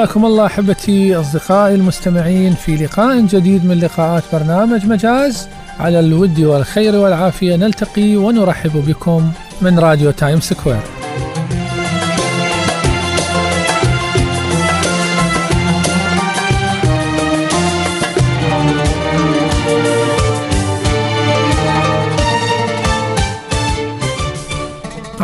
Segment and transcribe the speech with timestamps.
[0.00, 5.48] حياكم الله أحبتي أصدقائي المستمعين في لقاء جديد من لقاءات برنامج مجاز
[5.80, 9.32] على الود والخير والعافية نلتقي ونرحب بكم
[9.62, 10.99] من راديو Time Square.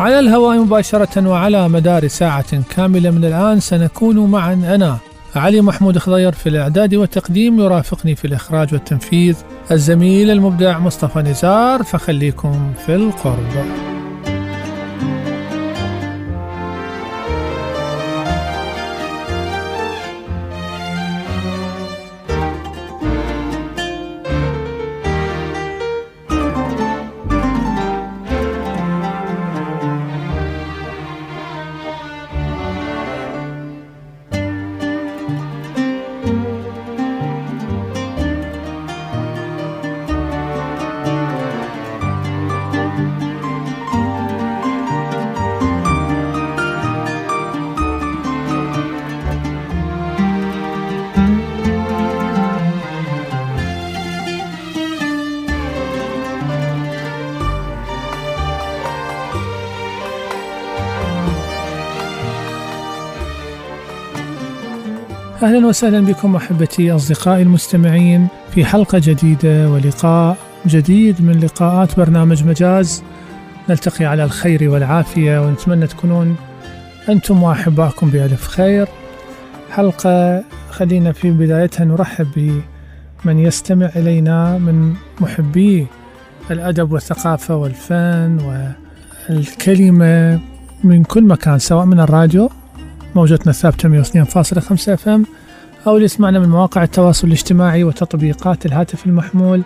[0.06, 4.52] على الهواء مباشرة وعلى مدار ساعة كاملة من الآن سنكون معا.
[4.52, 4.98] أنا
[5.36, 9.36] علي محمود خضير في الإعداد والتقديم يرافقني في الإخراج والتنفيذ
[9.70, 11.82] الزميل المبدع مصطفى نزار.
[11.82, 13.95] فخليكم في القرب.
[65.46, 70.36] أهلا وسهلا بكم أحبتي أصدقائي المستمعين في حلقة جديدة ولقاء
[70.66, 73.02] جديد من لقاءات برنامج مجاز.
[73.68, 76.36] نلتقي على الخير والعافية ونتمنى تكونون
[77.08, 78.88] أنتم واحبائكم بألف خير.
[79.70, 82.60] حلقة خلينا في بدايتها نرحب
[83.24, 85.86] بمن يستمع إلينا من محبي
[86.50, 88.38] الأدب والثقافة والفن
[89.30, 90.40] والكلمة
[90.84, 92.50] من كل مكان سواء من الراديو
[93.16, 95.26] موجتنا الثابتة 102.5 اف ام
[95.86, 99.62] أو اللي يسمعنا من مواقع التواصل الاجتماعي وتطبيقات الهاتف المحمول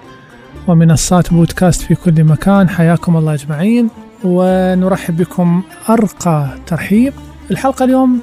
[0.68, 2.68] ومنصات بودكاست في كل مكان.
[2.68, 3.88] حياكم الله أجمعين
[4.24, 7.12] ونرحب بكم أرقى ترحيب.
[7.50, 8.20] الحلقة اليوم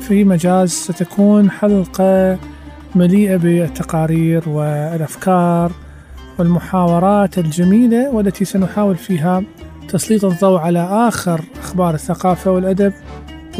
[0.00, 2.38] في مجاز ستكون حلقة
[2.94, 5.72] مليئة بالتقارير والأفكار
[6.38, 9.42] والمحاورات الجميلة والتي سنحاول فيها
[9.88, 12.92] تسليط الضوء على آخر أخبار الثقافة والأدب.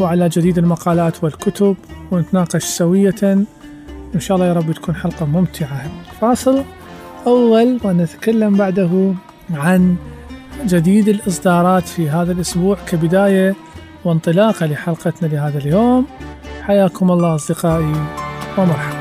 [0.01, 1.75] وعلى جديد المقالات والكتب
[2.11, 3.45] ونتناقش سوية.
[4.15, 5.81] إن شاء الله يا رب تكون حلقة ممتعة.
[6.21, 6.63] فاصل
[7.27, 9.13] أول ونتكلم بعده
[9.53, 9.95] عن
[10.65, 13.55] جديد الإصدارات في هذا الأسبوع كبداية
[14.05, 16.05] وانطلاقة لحلقتنا لهذا اليوم.
[16.61, 17.95] حياكم الله أصدقائي
[18.57, 19.00] ومرحبا.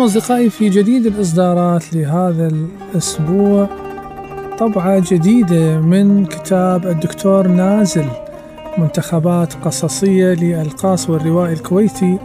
[0.00, 3.68] نعم أصدقائي في جديد الإصدارات لهذا الأسبوع
[4.58, 8.04] طبعة جديدة من كتاب الدكتور نازل
[8.78, 12.18] منتخبات قصصية للقاص والروائي الكويتي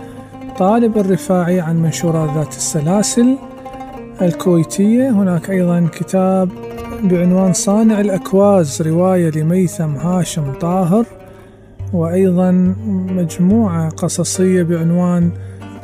[0.57, 3.37] طالب الرفاعي عن منشورات ذات السلاسل
[4.21, 5.09] الكويتية.
[5.09, 6.49] هناك أيضا كتاب
[7.03, 11.05] بعنوان صانع الأكواز رواية لميثم هاشم طاهر
[11.93, 12.51] وأيضا
[13.09, 15.31] مجموعة قصصية بعنوان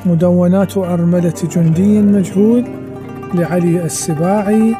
[0.05, 2.65] مدونات أرملة جندي مجهول
[3.33, 4.75] لعلي السباعي.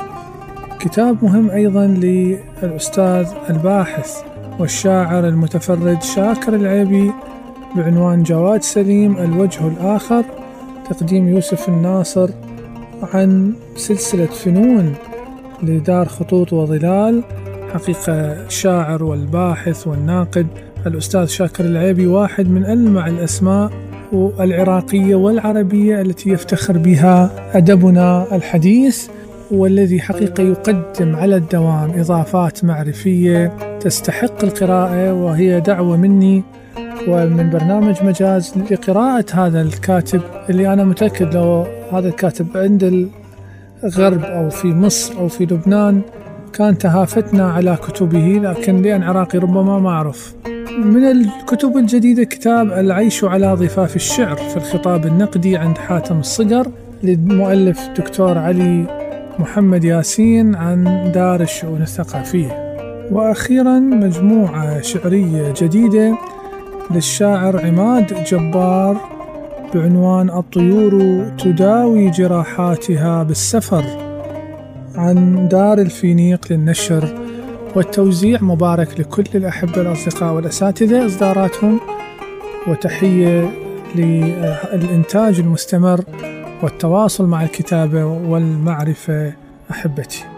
[0.79, 4.17] كتاب مهم أيضا للأستاذ الباحث
[4.59, 7.11] والشاعر المتفرد شاكر العيبي
[7.75, 10.23] بعنوان جواد سليم الوجه الآخر
[10.89, 12.29] تقديم يوسف الناصر
[13.13, 14.93] عن سلسلة فنون
[15.63, 17.23] لدار خطوط وظلال
[17.73, 18.13] حقيقة
[18.45, 20.47] الشاعر والباحث والناقد
[20.87, 23.71] الأستاذ شاكر العيبي واحد من ألمع الأسماء
[24.13, 29.07] العراقية والعربية التي يفتخر بها أدبنا الحديث
[29.51, 36.43] والذي حقيقة يقدم على الدوام إضافات معرفية تستحق القراءة وهي دعوة مني
[37.07, 43.09] ومن برنامج مجاز لقراءة هذا الكاتب اللي أنا متأكد لو هذا الكاتب عند
[43.83, 46.01] الغرب أو في مصر أو في لبنان
[46.53, 50.33] كان تهافتنا على كتبه لكن لأن عراقي ربما ما أعرف.
[50.79, 56.71] من الكتب الجديدة كتاب العيش على ضفاف الشعر في الخطاب النقدي عند حاتم الصقر
[57.03, 58.85] للمؤلف دكتور علي
[59.39, 62.75] محمد ياسين عن دار الشؤون الثقافية
[63.11, 66.17] وأخيرا مجموعة شعرية جديدة
[66.91, 68.97] للشاعر عماد جبار
[69.73, 73.83] بعنوان الطيور تداوي جراحاتها بالسفر
[74.95, 77.30] عن دار الفينيق للنشر
[77.75, 81.79] والتوزيع مبارك لكل الأحبة الأصدقاء والأساتذة إصداراتهم
[82.67, 83.49] وتحية
[83.95, 86.03] للإنتاج المستمر
[86.63, 89.33] والتواصل مع الكتابة والمعرفة
[89.71, 90.30] أحبتي.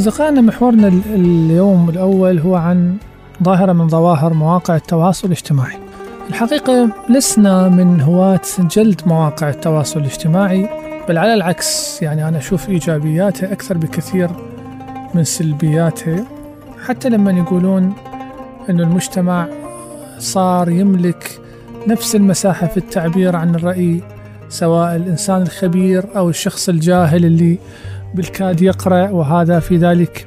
[0.00, 2.96] أصدقائنا محورنا اليوم الأول هو عن
[3.42, 5.78] ظاهرة من ظواهر مواقع التواصل الاجتماعي.
[6.28, 10.68] الحقيقة لسنا من هواة جلد مواقع التواصل الاجتماعي
[11.08, 14.30] بل على العكس يعني أنا أشوف إيجابياتها أكثر بكثير
[15.14, 16.24] من سلبياتها.
[16.86, 17.92] حتى لما يقولون
[18.70, 19.48] أن المجتمع
[20.18, 21.40] صار يملك
[21.86, 24.02] نفس المساحة في التعبير عن الرأي
[24.48, 27.58] سواء الإنسان الخبير أو الشخص الجاهل اللي
[28.14, 30.26] بالكاد يقرأ وهذا في ذلك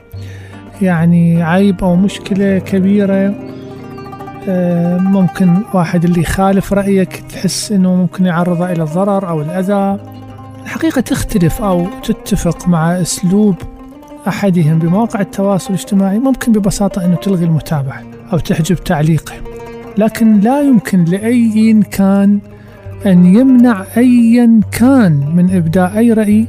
[0.82, 3.36] يعني عيب أو مشكلة كبيرة.
[4.48, 10.00] آه، ممكن واحد اللي يخالف رأيك تحس أنه ممكن يعرضه إلى الضرر أو الأذى.
[10.64, 13.56] الحقيقة تختلف أو تتفق مع أسلوب
[14.28, 18.02] أحدهم بمواقع التواصل الاجتماعي ممكن ببساطة أنه تلغي المتابعة
[18.34, 19.34] أو تحجب تعليقه.
[19.98, 22.40] لكن لا يمكن لأي كان
[23.06, 26.48] أن يمنع أيا كان من إبداء أي رأي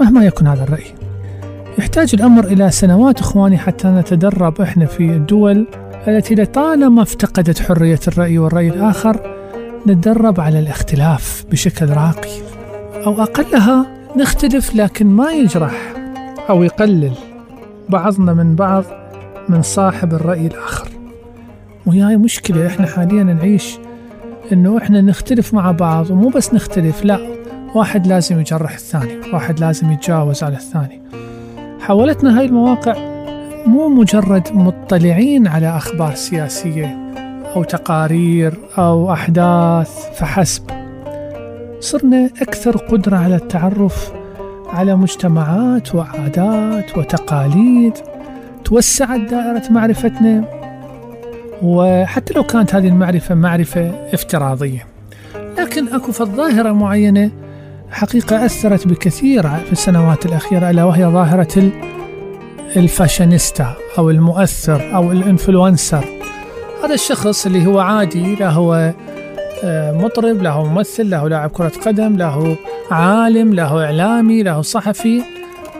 [0.00, 0.94] مهما يكن هذا الرأي.
[1.78, 5.66] يحتاج الأمر إلى سنوات إخواني حتى نتدرب إحنا في الدول
[6.08, 9.36] التي لطالما افتقدت حرية الرأي والرأي الآخر
[9.86, 12.30] نتدرب على الاختلاف بشكل راقي.
[13.06, 13.86] أو أقلها
[14.16, 15.92] نختلف لكن ما يجرح
[16.50, 17.12] أو يقلل
[17.88, 18.84] بعضنا من بعض
[19.48, 20.88] من صاحب الرأي الآخر.
[21.86, 23.78] وهي مشكلة إحنا حاليا نعيش
[24.52, 27.33] إنه إحنا نختلف مع بعض ومو بس نختلف لا
[27.74, 31.02] واحد لازم يجرح الثاني واحد لازم يتجاوز على الثاني.
[31.80, 32.94] حولتنا هاي المواقع
[33.66, 36.98] مو مجرد مطلعين على أخبار سياسية
[37.56, 40.62] أو تقارير أو أحداث فحسب.
[41.80, 44.12] صرنا أكثر قدرة على التعرف
[44.68, 47.92] على مجتمعات وعادات وتقاليد
[48.64, 50.44] توسعت دائرة معرفتنا
[51.62, 54.86] وحتى لو كانت هذه المعرفة معرفة افتراضية.
[55.58, 57.30] لكن أكو في الظاهرة معينة
[57.94, 61.72] حقيقة أثرت بكثير في السنوات الأخيرة ألا وهي ظاهرة
[62.76, 66.04] الفاشينيستا أو المؤثر أو ال influencer.
[66.84, 68.94] هذا الشخص اللي هو عادي لا هو
[69.64, 72.54] آه، مطرب لا هو ممثل لا هو لاعب كرة قدم لا هو
[72.90, 75.22] عالم لا هو إعلامي لا هو صحفي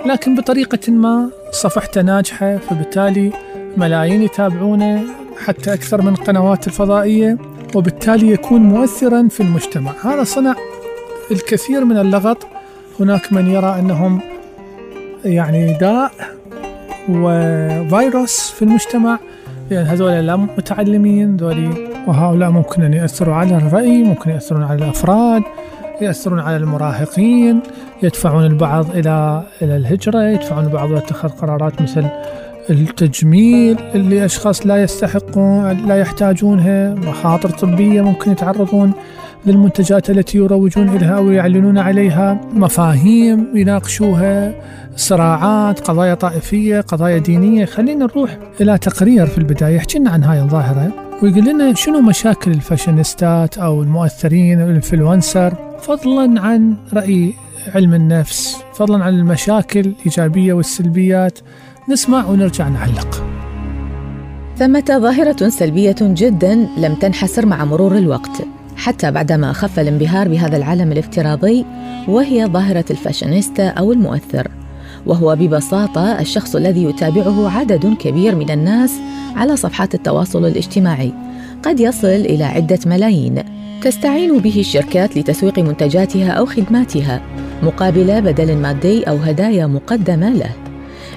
[0.07, 3.33] لكن بطريقة ما صفحته ناجحة فبالتالي
[3.77, 5.03] ملايين يتابعونه
[5.45, 7.39] حتى أكثر من القنوات الفضائية
[7.75, 9.93] وبالتالي يكون مؤثرا في المجتمع.
[10.05, 10.55] هذا صنع
[11.31, 12.47] الكثير من اللغط.
[13.01, 14.21] هناك من يرى أنهم
[15.25, 16.13] يعني داء
[17.09, 19.19] وفيروس في المجتمع.
[19.71, 25.43] لأن هذول لا متعلمين ذولي وهؤلاء ممكن أن يأثروا على الرأي ممكن يأثرون على الأفراد
[26.01, 27.61] يأثرون على المراهقين
[28.03, 32.07] يدفعون البعض إلى إلى الهجرة يدفعون البعض إلى اتخاذ قرارات مثل
[32.71, 38.93] التجميل اللي أشخاص لا يستحقون لا يحتاجونها مخاطر طبية ممكن يتعرضون.
[39.47, 44.55] للمنتجات التي يروجون أو يعلنون عليها مفاهيم يناقشوها
[44.97, 47.65] صراعات قضايا طائفية قضايا دينية.
[47.65, 52.51] خلينا نروح إلى تقرير في البداية يحكي لنا عن هاي الظاهرة ويقول لنا شنو مشاكل
[52.51, 57.33] الفاشينيستات أو المؤثرين ال influencer فضلا عن رأي
[57.75, 61.39] علم النفس فضلا عن المشاكل الإيجابية والسلبيات.
[61.91, 63.25] نسمع ونرجع نعلق.
[64.57, 68.47] ثمة ظاهرة سلبية جدا لم تنحسر مع مرور الوقت.
[68.77, 71.65] حتى بعدما خف الانبهار بهذا العالم الافتراضي
[72.09, 74.49] وهي ظاهرة الفاشينيستا أو المؤثر.
[75.07, 78.93] وهو ببساطة الشخص الذي يتابعه عدد كبير من الناس
[79.37, 81.13] على صفحات التواصل الاجتماعي.
[81.63, 83.43] قد يصل إلى عدة ملايين.
[83.83, 87.21] تستعين به الشركات لتسويق منتجاتها أو خدماتها
[87.63, 90.51] مقابل بدل مادي أو هدايا مقدمة له.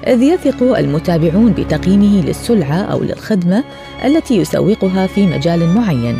[0.06, 3.64] إذ يثق المتابعون بتقييمه للسلعة أو للخدمة
[4.04, 6.18] التي يسوقها في مجال معين.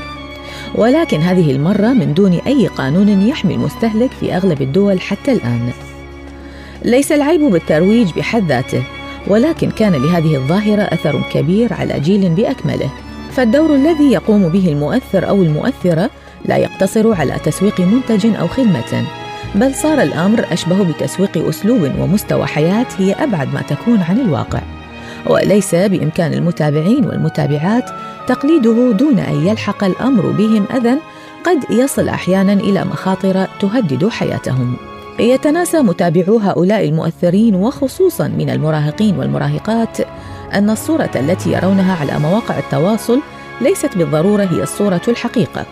[0.74, 5.70] ولكن هذه المرة من دون أي قانون يحمي المستهلك في أغلب الدول حتى الآن.
[6.84, 8.82] ليس العيب بالترويج بحد ذاته،
[9.26, 12.90] ولكن كان لهذه الظاهرة أثر كبير على جيل بأكمله.
[13.32, 16.10] فالدور الذي يقوم به المؤثر أو المؤثرة
[16.44, 19.04] لا يقتصر على تسويق منتج أو خدمة،
[19.54, 24.60] بل صار الأمر أشبه بتسويق أسلوب ومستوى حياة هي أبعد ما تكون عن الواقع.
[25.26, 27.90] وليس بإمكان المتابعين والمتابعات
[28.26, 30.98] تقليده دون أن يلحق الأمر بهم أذى
[31.44, 34.76] قد يصل أحيانا إلى مخاطر تهدد حياتهم.
[35.20, 39.98] يتناسى متابعو هؤلاء المؤثرين وخصوصا من المراهقين والمراهقات
[40.54, 43.20] أن الصورة التي يرونها على مواقع التواصل
[43.60, 45.66] ليست بالضرورة هي الصورة الحقيقة.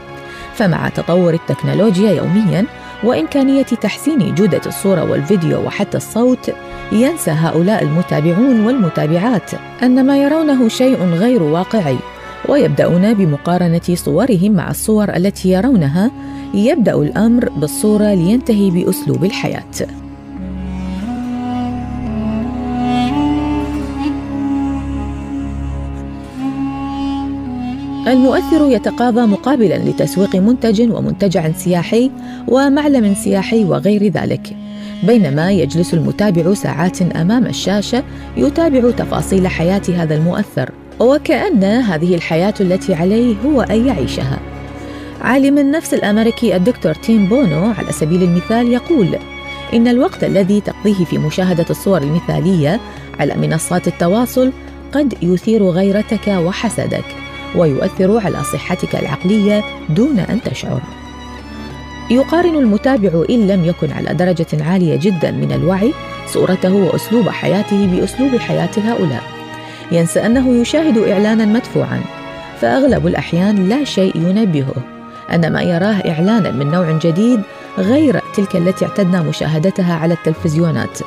[0.55, 2.67] فمع تطور التكنولوجيا يوميا
[3.05, 6.51] وإمكانية تحسين جودة الصورة والفيديو وحتى الصوت
[6.93, 9.51] ينسى هؤلاء المتابعون والمتابعات
[9.83, 11.97] أن ما يرونه شيء غير واقعي
[12.49, 16.11] ويبدأون بمقارنة صورهم مع الصور التي يرونها
[16.55, 20.06] يبدأ الأمر بالصورة لينتهي بأسلوب الحياة.
[28.07, 32.11] المؤثر يتقاضى مقابلا لتسويق منتج ومنتجع سياحي
[32.49, 34.57] ومعلم سياحي وغير ذلك
[35.03, 38.05] بينما يجلس المتابع ساعات أمام الشاشة
[38.37, 40.71] يتابع تفاصيل حياة هذا المؤثر
[41.01, 44.39] وكأن هذه الحياة التي عليه هو أن يعيشها.
[45.21, 49.09] عالم النفس الأمريكي الدكتور تيم بونو على سبيل المثال يقول:
[49.75, 52.81] إن الوقت الذي تقضيه في مشاهدة الصور المثالية
[53.21, 54.53] على منصات التواصل
[54.93, 57.26] قد يثير غيرتك وحسدك
[57.57, 60.81] ويؤثر على صحتك العقلية دون أن تشعر.
[62.11, 65.93] يقارن المتابع إن لم يكن على درجة عالية جدا من الوعي
[66.27, 69.23] صورته وأسلوب حياته بأسلوب حياة هؤلاء.
[69.93, 72.01] ينسى أنه يشاهد إعلانا مدفوعا
[72.61, 74.75] فأغلب الأحيان لا شيء ينبهه
[75.33, 77.41] أن ما يراه إعلانا من نوع جديد
[77.79, 80.99] غير تلك التي اعتدنا مشاهدتها على التلفزيونات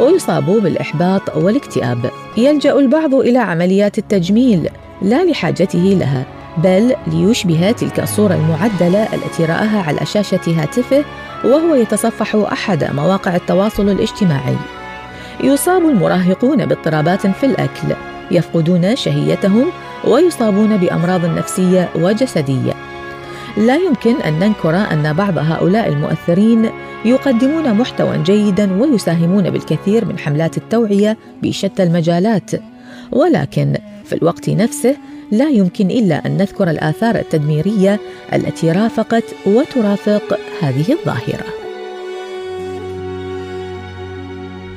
[0.00, 2.10] ويصاب بالإحباط والاكتئاب.
[2.36, 4.68] يلجأ البعض إلى عمليات التجميل
[5.02, 6.26] لا لحاجته لها
[6.56, 11.04] بل ليشبه تلك الصورة المعدلة التي رآها على شاشة هاتفه
[11.44, 14.56] وهو يتصفح أحد مواقع التواصل الاجتماعي.
[15.44, 17.94] يصاب المراهقون باضطرابات في الأكل
[18.30, 19.66] يفقدون شهيتهم
[20.04, 22.89] ويصابون بأمراض نفسية وجسدية.
[23.56, 26.70] لا يمكن أن ننكر أن بعض هؤلاء المؤثرين
[27.04, 32.50] يقدمون محتوى جيدا ويساهمون بالكثير من حملات التوعية بشتى المجالات.
[33.12, 34.96] ولكن في الوقت نفسه
[35.30, 38.00] لا يمكن إلا أن نذكر الآثار التدميرية
[38.34, 41.46] التي رافقت وترافق هذه الظاهرة.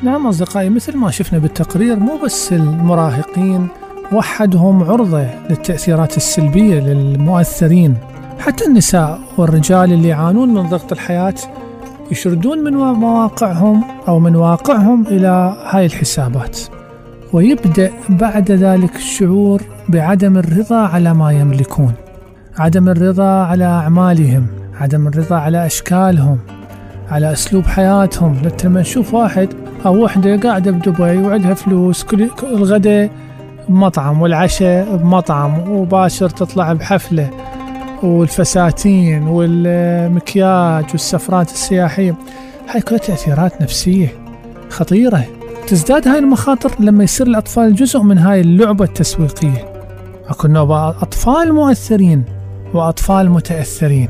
[0.03, 3.67] نعم أصدقائي مثل ما شفنا بالتقرير مو بس المراهقين
[4.11, 8.12] وحدهم عرضة للتأثيرات السلبية للمؤثرين.
[8.39, 11.35] حتى النساء والرجال اللي يعانون من ضغط الحياة
[12.11, 16.59] يشردون من مواقعهم أو من واقعهم إلى هاي الحسابات.
[17.33, 21.93] ويبدأ بعد ذلك الشعور بعدم الرضا على ما يملكون
[22.57, 24.47] عدم الرضا على أعمالهم
[24.81, 26.39] عدم الرضا على أشكالهم
[27.11, 28.35] على أسلوب حياتهم.
[28.63, 29.49] لما نشوف واحد
[29.85, 33.09] أو وحدة قاعدة بدبي وعندها فلوس كل الغداء
[33.69, 37.29] بمطعم والعشاء بمطعم وباشر تطلع بحفلة.
[38.03, 42.15] والفساتين والمكياج والسفرات السياحية.
[42.69, 44.07] هاي كلها تأثيرات نفسية
[44.69, 45.25] خطيرة.
[45.67, 49.73] تزداد هاي المخاطر لما يصير الأطفال جزء من هاي اللعبة التسويقية.
[50.27, 52.23] أكو نوع أطفال مؤثرين
[52.73, 54.09] وأطفال متأثرين.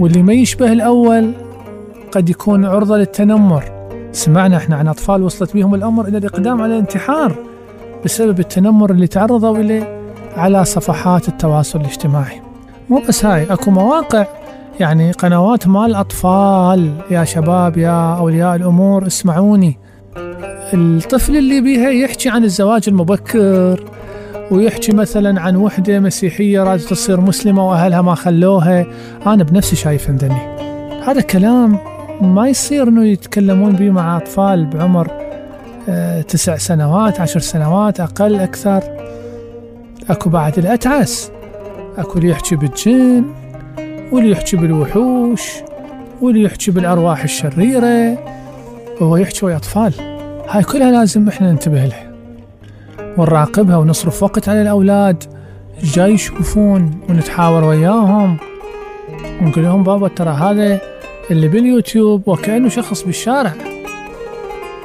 [0.00, 1.32] واللي ما يشبه الأول
[2.12, 3.64] قد يكون عرضة للتنمر.
[4.12, 7.34] سمعنا إحنا عن أطفال وصلت بهم الأمر إلى الإقدام على الانتحار
[8.04, 10.02] بسبب التنمر اللي تعرضوا إليه
[10.36, 12.51] على صفحات التواصل الاجتماعي.
[12.88, 14.26] مو بس هاي أكو مواقع
[14.80, 16.92] يعني قنوات مال الأطفال.
[17.10, 19.78] يا شباب يا أولياء الأمور اسمعوني.
[20.74, 23.84] الطفل اللي بيها يحكي عن الزواج المبكر
[24.50, 28.86] ويحكي مثلا عن وحدة مسيحية رادة تصير مسلمة وأهلها ما خلوها.
[29.26, 30.56] أنا بنفسي شايف عندني
[31.06, 31.78] هذا كلام
[32.20, 35.10] ما يصير إنه يتكلمون به مع أطفال بعمر
[35.88, 38.82] آه، تسع سنوات عشر سنوات أقل أكثر.
[40.10, 41.30] أكو بعد الاتعس
[41.98, 43.24] أكو اللي يحكي بالجن
[44.12, 45.42] واللي يحكي بالوحوش
[46.20, 48.18] واللي يحكي بالأرواح الشريرة
[49.00, 49.92] وهو يحكي ويا أطفال.
[50.48, 52.12] هاي كلها لازم إحنا ننتبه لها.
[53.18, 55.24] ونراقبها ونصرف وقت على الأولاد.
[55.82, 58.36] جاي يشوفون ونتحاور وياهم.
[59.42, 60.80] ونقول لهم بابا ترى هذا
[61.30, 63.52] اللي باليوتيوب وكأنه شخص بالشارع.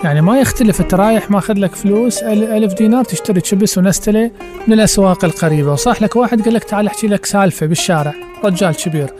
[0.03, 4.31] يعني ما يختلف أنت رايح ماخذ لك فلوس ألف دينار تشتري شبس ونستله
[4.67, 5.71] من الأسواق القريبة.
[5.71, 8.13] وصاح لك واحد قال لك تعال أحكي لك سالفة بالشارع
[8.43, 9.13] رجال كبير.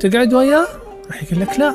[0.00, 0.66] تقعد وياه؟
[1.06, 1.74] راح يقول لك لا.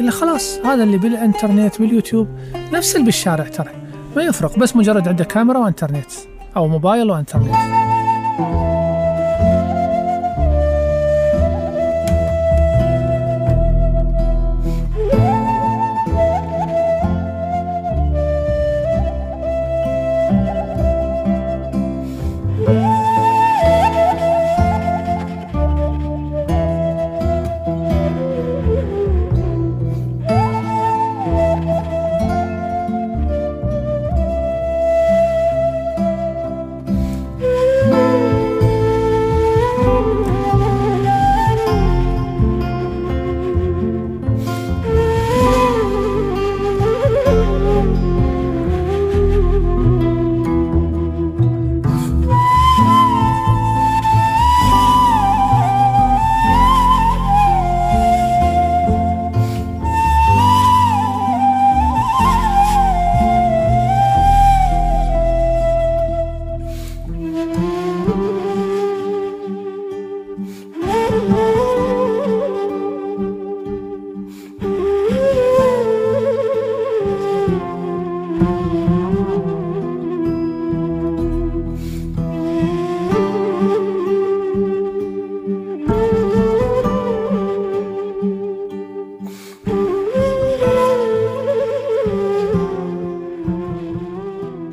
[0.00, 2.28] إلا خلاص هذا اللي بالإنترنت باليوتيوب
[2.72, 3.70] نفس اللي بالشارع ترى.
[4.16, 6.10] ما يفرق بس مجرد عنده كاميرا وإنترنت
[6.56, 7.81] أو موبايل وإنترنت.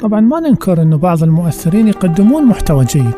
[0.09, 3.13] طبعا ما ننكر أنه بعض المؤثرين يقدمون محتوى جيد.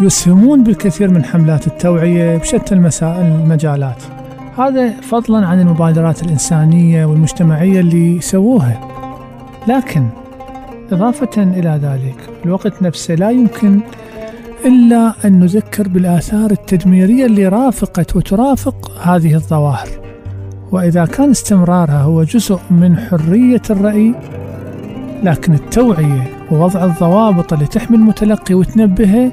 [0.00, 4.02] يسهمون بالكثير من حملات التوعية بشتى المسائل المجالات.
[4.58, 8.80] هذا فضلا عن المبادرات الإنسانية والمجتمعية اللي يسووها.
[9.68, 10.06] لكن
[10.92, 13.80] إضافة إلى ذلك الوقت نفسه لا يمكن
[14.64, 19.88] إلا أن نذكر بالآثار التدميرية اللي رافقت وترافق هذه الظواهر.
[20.72, 24.14] وإذا كان استمرارها هو جزء من حرية الرأي
[25.22, 29.32] لكن التوعية ووضع الضوابط اللي تحمي المتلقي وتنبهه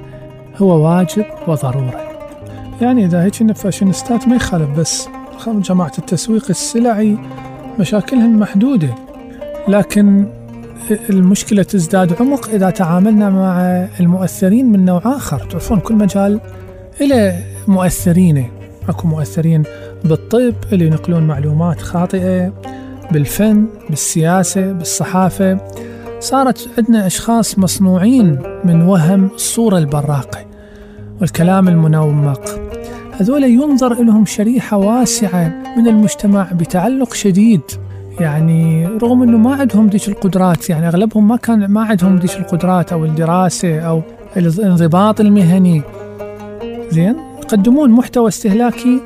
[0.57, 2.07] هو واجب وضرورة.
[2.81, 5.07] يعني إذا هيك الفاشينيستات ما يخالف بس
[5.47, 7.17] جماعة التسويق السلعي
[7.79, 8.95] مشاكلهم محدودة.
[9.67, 10.25] لكن
[11.09, 13.61] المشكلة تزداد عمق إذا تعاملنا مع
[13.99, 15.39] المؤثرين من نوع آخر.
[15.39, 16.39] تعرفون كل مجال
[17.01, 18.45] إلى مؤثرينه
[18.89, 19.63] أكو مؤثرين
[20.03, 22.53] بالطب اللي ينقلون معلومات خاطئة.
[23.11, 25.57] بالفن بالسياسة بالصحافة.
[26.19, 30.45] صارت عندنا أشخاص مصنوعين من وهم الصورة البراقة
[31.21, 32.41] والكلام المنمق
[33.19, 37.61] هذول ينظر لهم شريحة واسعة من المجتمع بتعلق شديد.
[38.19, 42.93] يعني رغم إنه ما عندهم ديش القدرات يعني أغلبهم ما كان ما عندهم ديش القدرات
[42.93, 44.01] أو الدراسة أو
[44.37, 45.81] الانضباط المهني.
[46.89, 49.01] زين؟ يقدمون محتوى استهلاكي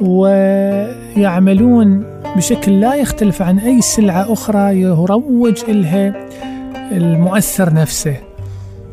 [0.00, 2.04] ويعملون
[2.36, 6.14] بشكل لا يختلف عن أي سلعة أخرى يروج لها
[6.92, 8.16] المؤثر نفسه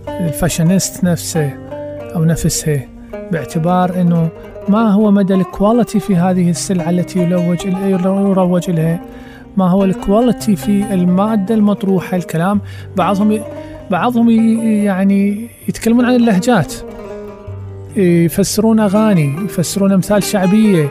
[0.07, 1.53] الفاشينيست نفسه
[2.15, 2.81] أو نفسها
[3.31, 4.29] باعتبار أنه
[4.69, 8.99] ما هو مدى ال quality في هذه السلعة التي يروج يروج لها
[9.57, 12.61] ما هو ال quality في المادة المطروحة الكلام
[12.95, 13.39] بعضهم
[13.91, 16.73] بعضهم يعني يتكلمون عن اللهجات.
[17.95, 20.89] يفسرون أغاني يفسرون أمثال شعبية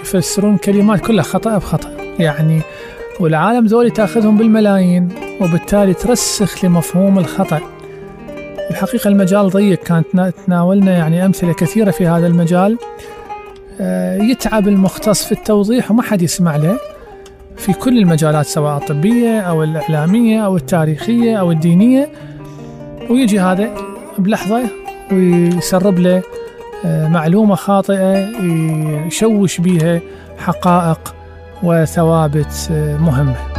[0.00, 1.90] يفسرون كلمات كلها خطأ بخطأ.
[2.18, 2.60] يعني
[3.20, 5.08] والعالم ذولي تأخذهم بالملايين
[5.40, 7.60] وبالتالي ترسخ لمفهوم الخطأ.
[8.70, 12.78] الحقيقة المجال ضيق كانت تناولنا يعني أمثلة كثيرة في هذا المجال.
[13.80, 16.78] آه، يتعب المختص في التوضيح وما حد يسمع له.
[17.56, 22.08] في كل المجالات سواء الطبية أو الإعلامية أو التاريخية أو الدينية.
[23.10, 23.74] ويجي هذا
[24.18, 26.22] بلحظة ويسرب له
[26.84, 28.28] آه، معلومة خاطئة
[29.06, 30.00] يشوش بها
[30.38, 31.14] حقائق
[31.62, 33.57] وثوابت آه، مهمة.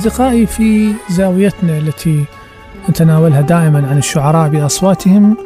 [0.00, 2.24] أصدقائي في زاويتنا التي
[2.90, 5.36] نتناولها دائما عن الشعراء بأصواتهم.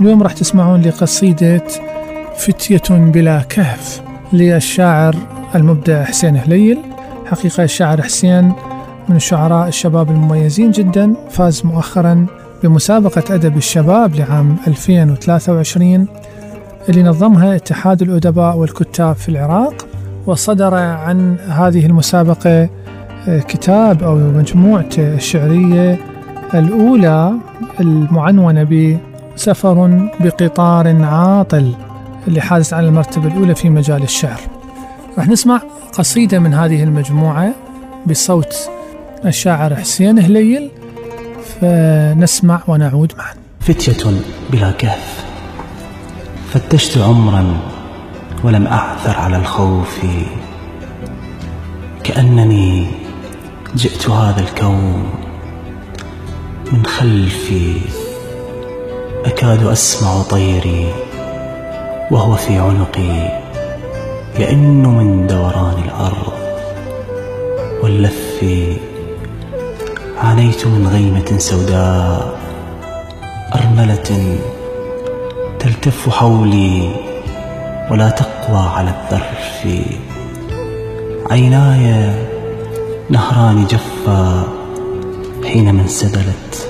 [0.00, 1.62] اليوم راح تسمعون لقصيدة
[2.36, 5.16] فتية بلا كهف للشاعر
[5.54, 6.78] المبدع حسين هليل.
[7.26, 8.52] حقيقة الشاعر حسين
[9.08, 11.14] من الشعراء الشباب المميزين جدا.
[11.30, 12.26] فاز مؤخرا
[12.62, 16.06] بمسابقة أدب الشباب لعام 2023
[16.88, 19.86] اللي نظمها اتحاد الأدباء والكتاب في العراق
[20.26, 22.68] وصدر عن هذه المسابقة
[23.28, 25.98] كتاب أو مجموعته الشعرية
[26.54, 27.32] الأولى
[27.80, 28.92] المعنونة
[29.36, 31.74] بسفر بقطار عاطل
[32.28, 34.40] اللي حازت على المرتبة الأولى في مجال الشعر.
[35.18, 35.62] راح نسمع
[35.98, 37.52] قصيدة من هذه المجموعة
[38.06, 38.70] بصوت
[39.24, 40.70] الشاعر حسين هليل
[41.60, 43.34] فنسمع ونعود معا.
[43.60, 44.10] فتية
[44.52, 45.24] بلا كهف
[46.52, 47.44] فتشت عمرا
[48.44, 50.00] ولم أعثر على الخوف
[52.04, 53.03] كأنني
[53.76, 55.10] جئت هذا الكون
[56.72, 57.80] من خلفي.
[59.24, 60.92] أكاد أسمع طيري
[62.10, 63.42] وهو في عنقي
[64.38, 66.32] يئن من دوران الأرض
[67.82, 68.44] واللف
[70.18, 72.38] عانيت من غيمة سوداء
[73.54, 74.38] أرملة
[75.58, 76.92] تلتف حولي
[77.90, 79.66] ولا تقوى على الظرف.
[81.30, 82.23] عيناي
[83.10, 84.44] نهران جفا
[85.44, 86.68] حينما انسدلت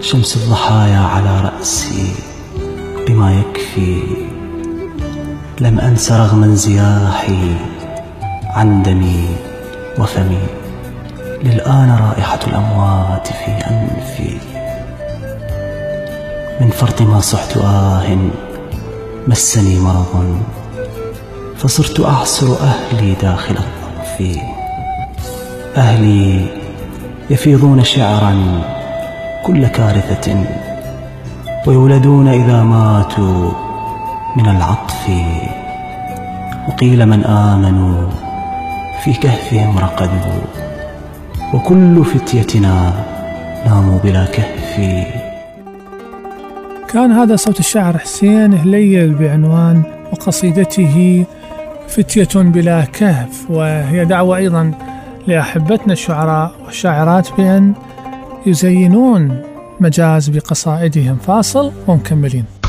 [0.00, 2.14] شمس الضحايا على رأسي
[3.06, 4.02] بما يكفي.
[5.60, 7.54] لم أنس رغم انزياحي
[8.46, 9.26] عن دمي
[9.98, 10.46] وفمي.
[11.44, 14.38] للآن رائحة الأموات في أنفي.
[16.60, 18.16] من فرط ما صحت آه
[19.28, 20.42] مسني مرض.
[21.56, 24.61] فصرت أعصر أهلي داخل الطرف.
[25.76, 26.46] أهلي
[27.30, 28.62] يفيضون شعرا
[29.46, 30.44] كل كارثة
[31.66, 33.50] ويولدون إذا ماتوا
[34.36, 35.10] من العطف.
[36.68, 38.08] وقيل من آمنوا
[39.04, 40.42] في كهفهم رقدوا
[41.54, 42.92] وكل فتيتنا
[43.66, 45.06] ناموا بلا كهف.
[46.88, 49.82] كان هذا صوت الشاعر حسين هليل بعنوان
[50.12, 51.24] وقصيدته
[51.88, 54.72] فتية بلا كهف وهي دعوة أيضا
[55.26, 57.74] لأحبتنا الشعراء والشاعرات بأن
[58.46, 59.42] يزينون
[59.80, 61.16] مجاز بقصائدهم.
[61.16, 62.61] فاصل ومكملين.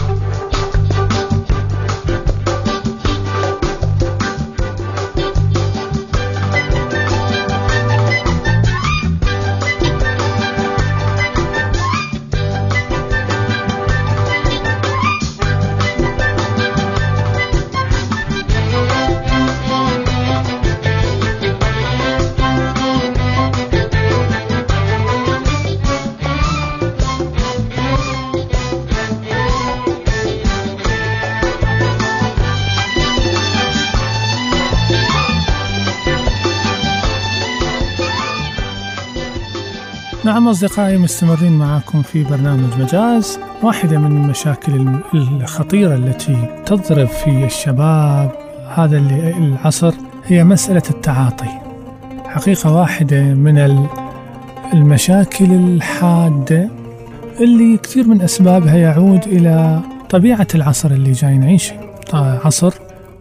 [40.26, 48.32] نعم أصدقائي مستمرين معكم في برنامج مجاز واحدة من المشاكل الخطيرة التي تضرب في الشباب
[48.76, 48.98] هذا
[49.38, 49.94] العصر
[50.26, 51.50] هي مسألة التعاطي.
[52.26, 53.88] حقيقة واحدة من
[54.74, 56.70] المشاكل الحادة
[57.40, 61.76] اللي كثير من أسبابها يعود إلى طبيعة العصر اللي جاي نعيشه.
[62.14, 62.74] عصر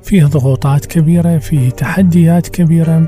[0.02, 3.06] فيه ضغوطات كبيرة فيه تحديات كبيرة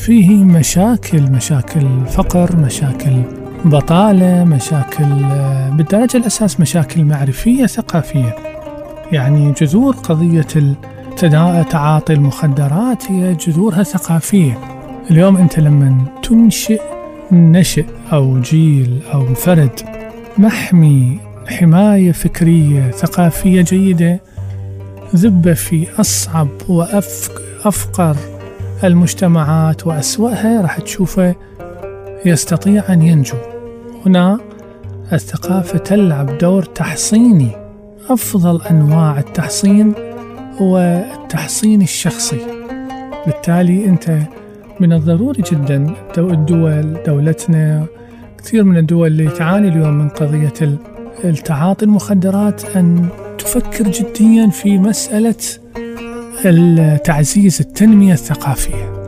[0.00, 3.22] فيه مشاكل مشاكل فقر مشاكل
[3.64, 5.04] بطالة مشاكل
[5.72, 8.36] بالدرجة الأساس مشاكل معرفية ثقافية.
[9.12, 10.46] يعني جذور قضية
[11.62, 14.58] تعاطي المخدرات هي جذورها ثقافية.
[15.10, 16.80] اليوم أنت لما تنشئ
[17.32, 19.80] نشئ أو جيل أو فرد
[20.38, 24.20] محمي حماية فكرية ثقافية جيدة
[25.14, 28.16] ذب في أصعب وأفقر
[28.84, 31.34] المجتمعات وأسوأها راح تشوفه
[32.26, 33.36] يستطيع أن ينجو.
[34.06, 34.38] هنا
[35.12, 37.50] الثقافة تلعب دور تحصيني.
[38.08, 39.94] أفضل أنواع التحصين
[40.60, 40.78] هو
[41.22, 42.40] التحصين الشخصي.
[43.26, 44.18] بالتالي أنت
[44.80, 47.86] من الضروري جدا الدول دولتنا
[48.38, 50.78] كثير من الدول اللي تعاني اليوم من قضية
[51.24, 55.34] التعاطي المخدرات أن تفكر جديا في مسألة
[57.04, 59.00] تعزيز التنمية الثقافية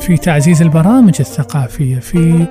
[0.00, 2.46] في تعزيز البرامج الثقافية في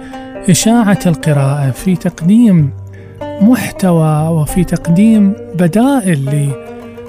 [0.49, 2.73] إشاعة القراءة في تقديم
[3.21, 6.53] محتوى وفي تقديم بدائل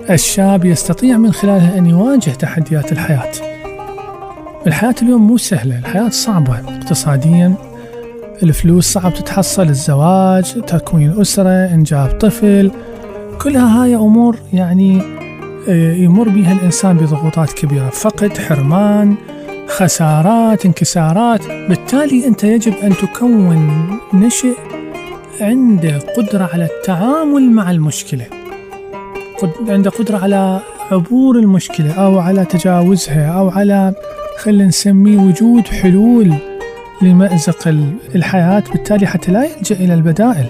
[0.09, 3.33] للشاب يستطيع من خلالها أن يواجه تحديات الحياة.
[4.67, 7.55] الحياة اليوم مو سهلة الحياة صعبة اقتصاديا.
[8.43, 12.71] الفلوس صعب تتحصل الزواج تكوين أسرة إنجاب طفل
[13.43, 15.03] كلها هاي أمور يعني
[15.69, 17.89] يمر بها الإنسان بضغوطات كبيرة.
[17.89, 19.15] فقد حرمان
[19.69, 21.47] خسارات انكسارات.
[21.49, 24.55] بالتالي أنت يجب أن تكون نشئ
[25.41, 28.27] عنده قدرة على التعامل مع المشكلة.
[29.69, 30.61] عنده قدرة على
[30.93, 33.95] عبور المشكلة أو على تجاوزها أو على
[34.39, 36.35] خلينا نسميه وجود حلول
[37.03, 37.69] لمأزق
[38.15, 38.63] الحياة.
[38.73, 40.47] بالتالي حتى لا يلجأ إلى البدائل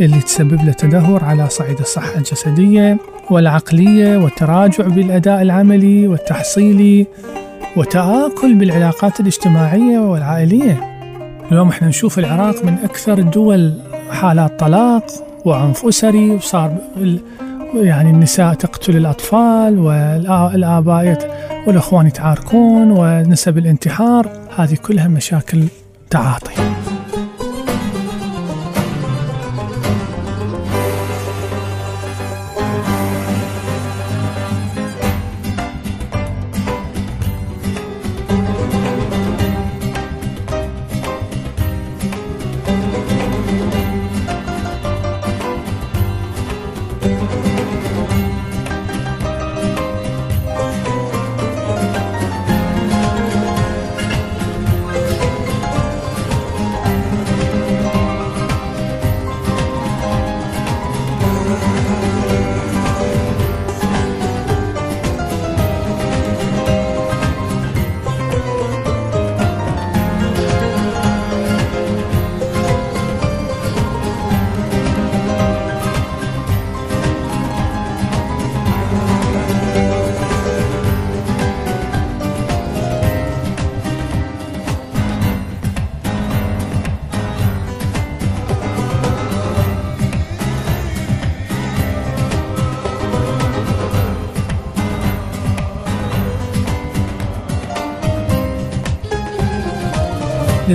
[0.00, 2.98] اللي تسبب له تدهور على صعيد الصحة الجسدية.
[3.30, 7.06] والعقلية والتراجع بالأداء العملي والتحصيلي
[7.76, 10.80] وتآكل بالعلاقات الاجتماعية والعائلية.
[11.52, 13.74] اليوم إحنا نشوف العراق من أكثر الدول
[14.10, 15.04] حالات طلاق
[15.44, 16.76] وعنف أسري وصار
[17.74, 21.28] يعني النساء تقتل الأطفال والآباء
[21.66, 24.28] والأخوان يتعاركون ونسب الانتحار.
[24.56, 25.64] هذه كلها مشاكل
[26.10, 26.67] تعاطي.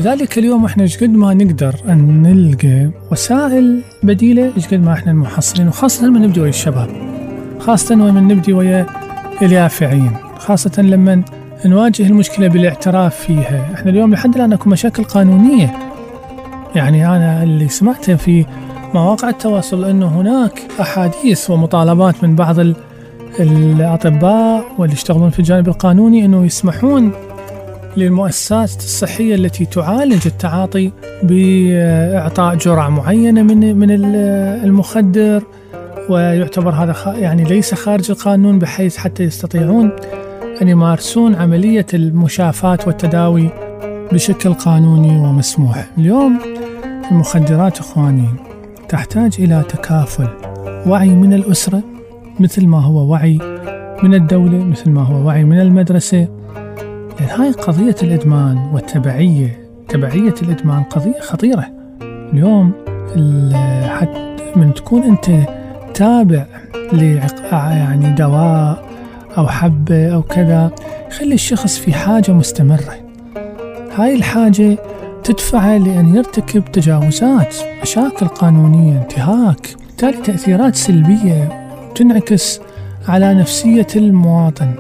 [0.04, 5.12] لذلك اليوم إحنا إيش قد ما نقدر أن نلقى وسائل بديلة إيش قد ما إحنا
[5.12, 6.90] المحصلين وخاصة لما نبدي ويا الشباب
[7.60, 8.86] خاصة لما نبدي ويا
[9.42, 11.24] اليافعين خاصة لما
[11.66, 13.74] نواجه المشكلة بالاعتراف فيها.
[13.74, 15.74] إحنا اليوم لحد الآن أكو مشاكل قانونية.
[16.76, 18.46] يعني أنا اللي سمعته في
[18.94, 22.56] مواقع التواصل أنه هناك أحاديث ومطالبات من بعض
[23.40, 27.12] الأطباء واللي يشتغلون في الجانب القانوني أنه يسمحون
[27.98, 30.92] للمؤسسات الصحية التي تعالج التعاطي
[31.24, 33.88] بإعطاء جرعة معينة من من
[34.64, 35.44] المخدر
[36.10, 39.92] ويعتبر هذا يعني ليس خارج القانون بحيث حتى يستطيعون
[40.62, 43.50] أن يمارسون عملية المشافاة والتداوي
[44.12, 45.86] بشكل قانوني ومسموح.
[45.98, 46.40] اليوم
[47.12, 48.30] المخدرات إخواني
[48.90, 50.28] تحتاج إلى تكافل
[50.88, 51.84] وعي من الأسرة
[52.40, 53.40] مثل ما هو وعي
[54.04, 56.28] من الدولة مثل ما هو وعي من المدرسة
[57.20, 59.60] هاي قضية الإدمان والتبعية.
[59.90, 61.66] تبعية الإدمان قضية خطيرة.
[62.02, 62.72] اليوم
[64.56, 65.32] من تكون أنت
[65.94, 66.46] تابع
[67.52, 68.84] يعني دواء
[69.38, 70.72] أو حبة أو كذا
[71.08, 72.96] يخلي الشخص في حاجة مستمرة.
[73.96, 74.78] هاي الحاجة
[75.24, 82.60] تدفعه لأن يرتكب تجاوزات مشاكل قانونية انتهاك بالتالي تأثيرات سلبية تنعكس
[83.08, 84.72] على نفسية المواطن.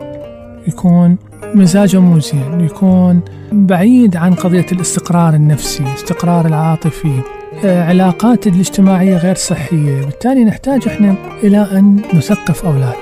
[0.67, 1.17] يكون
[1.55, 7.21] مزاجه مو زين يكون بعيد عن قضية الاستقرار النفسي الاستقرار العاطفي.
[7.65, 10.05] آه، علاقات الاجتماعية غير صحية.
[10.05, 12.95] بالتالي نحتاج إحنا إلى أن نثقف أولادنا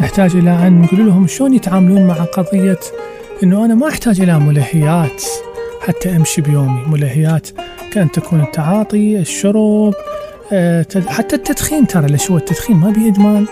[0.00, 2.78] نحتاج إلى أن نقول لهم شلون يتعاملون مع قضية
[3.42, 5.22] أنه أنا ما أحتاج إلى ملهيات.
[5.86, 6.80] حتى أمشي بيومي.
[6.86, 7.48] ملهيات
[7.92, 9.94] كأن تكون التعاطي الشرب
[10.52, 13.46] آه، حتى التدخين ترى ليش هو التدخين؟ ما بيه إدمان.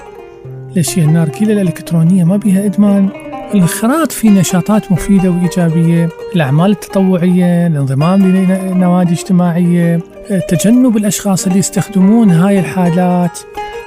[0.76, 3.08] ليش هي النارجيلة الإلكترونية؟ ما بيها إدمان.
[3.54, 10.00] الانخراط في نشاطات مفيدة وإيجابية الأعمال التطوعية الانضمام لنوادي اجتماعية
[10.48, 13.38] تجنب الأشخاص اللي يستخدمون هاي الحالات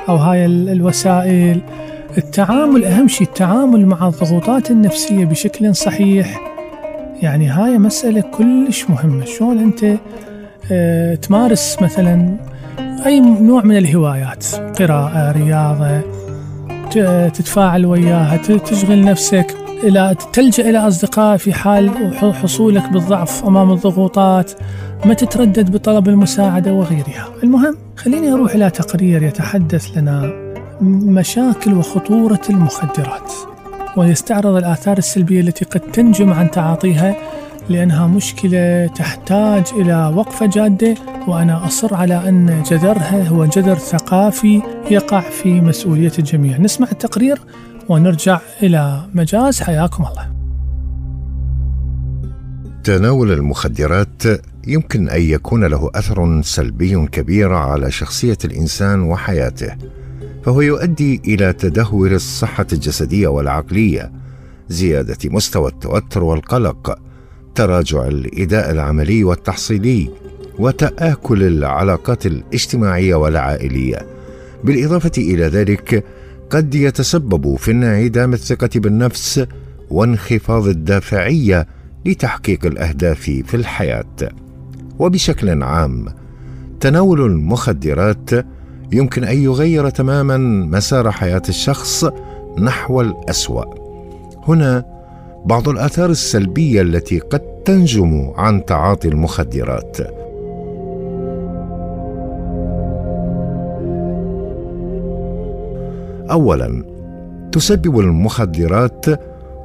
[0.10, 1.62] أو هاي الوسائل.
[2.17, 6.41] التعامل أهم شيء التعامل مع الضغوطات النفسية بشكل صحيح.
[7.21, 9.25] يعني هاي مسألة كلش مهمة.
[9.25, 9.97] شلون أنت
[10.71, 12.38] آه، تمارس مثلا
[13.06, 16.25] أي نوع من الهوايات؟ قراءة رياضة
[17.34, 21.92] تتفاعل وياها تشغل نفسك إلى تلجأ إلى أصدقاء في حال
[22.34, 24.52] حصولك بالضعف أمام الضغوطات
[25.06, 27.28] ما تتردد بطلب المساعدة وغيرها.
[27.44, 30.32] المهم خليني أروح إلى تقرير يتحدث لنا
[30.82, 33.34] مشاكل وخطورة المخدرات
[33.98, 37.16] ويستعرض الآثار السلبية التي قد تنجم عن تعاطيها
[37.69, 40.95] لأنها مشكلة تحتاج إلى وقفة جادة
[41.28, 46.58] وأنا أصر على أن جذرها هو جذر ثقافي يقع في مسؤولية الجميع.
[46.58, 47.41] نسمع التقرير
[47.89, 49.62] ونرجع إلى مجاز.
[49.62, 50.36] حياكم الله.
[52.84, 54.23] تناول المخدرات
[54.67, 59.75] يمكن أن يكون له أثر سلبي كبير على شخصية الإنسان وحياته
[60.43, 64.12] فهو يؤدي إلى تدهور الصحة الجسدية والعقلية
[64.69, 66.99] زيادة مستوى التوتر والقلق
[67.56, 70.10] تراجع الإداء العملي والتحصيلي
[70.60, 74.08] وتآكل العلاقات الاجتماعية والعائلية.
[74.63, 76.04] بالإضافة إلى ذلك
[76.50, 79.46] قد يتسبب في انعدام الثقة بالنفس
[79.89, 81.68] وانخفاض الدافعية
[82.06, 84.30] لتحقيق الأهداف في الحياة.
[85.00, 86.06] وبشكل عام
[86.80, 88.30] تناول المخدرات
[88.91, 90.38] يمكن أن يغير تماما
[90.78, 92.06] مسار حياة الشخص
[92.60, 93.65] نحو الأسوأ.
[94.48, 94.95] هنا
[95.46, 99.98] بعض الآثار السلبية التي قد تنجم عن تعاطي المخدرات.
[106.32, 106.84] اولا
[107.52, 109.06] تسبب المخدرات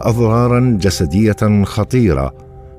[0.00, 2.34] اضرارا جسدية خطيرة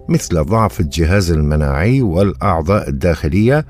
[0.10, 3.66] مثل ضعف الجهاز المناعي والأعضاء الداخلية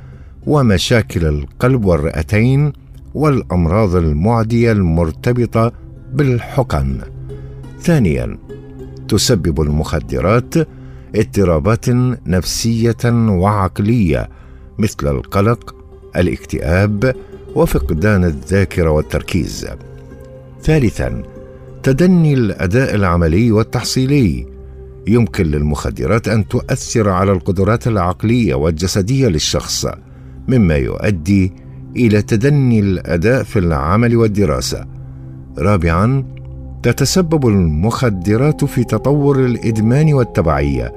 [0.47, 2.73] ومشاكل القلب والرئتين
[3.13, 5.71] والأمراض المعدية المرتبطة
[6.13, 6.97] بالحقن.
[7.81, 8.37] ثانيا
[9.11, 10.53] تسبب المخدرات
[11.15, 11.89] اضطرابات
[12.27, 14.29] نفسية وعقلية
[14.79, 15.75] مثل القلق
[16.15, 17.15] الاكتئاب
[17.55, 19.67] وفقدان الذاكرة والتركيز.
[20.63, 21.23] ثالثا
[21.83, 24.47] تدني الأداء العملي والتحصيلي.
[25.07, 29.87] يمكن للمخدرات أن تؤثر على القدرات العقلية والجسدية للشخص
[30.47, 31.53] مما يؤدي
[31.95, 34.85] إلى تدني الأداء في العمل والدراسة.
[35.57, 36.23] رابعا
[36.83, 40.93] تتسبب المخدرات في تطور الإدمان والتبعية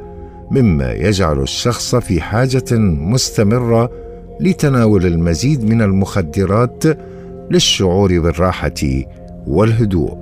[0.50, 3.90] مما يجعل الشخص في حاجة مستمرة
[4.40, 6.84] لتناول المزيد من المخدرات
[7.50, 8.74] للشعور بالراحة
[9.46, 10.18] والهدوء.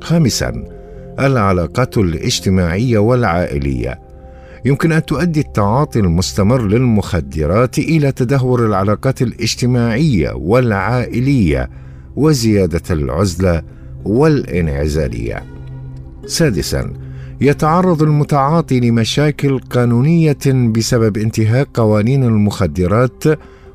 [0.00, 0.64] خامسا
[1.20, 4.00] العلاقات الاجتماعية والعائلية.
[4.64, 11.70] يمكن أن تؤدي التعاطي المستمر للمخدرات إلى تدهور العلاقات الاجتماعية والعائلية
[12.16, 13.62] وزيادة العزلة
[14.04, 15.44] والانعزالية.
[16.26, 16.92] سادسا
[17.40, 23.24] يتعرض المتعاطي لمشاكل قانونية بسبب انتهاك قوانين المخدرات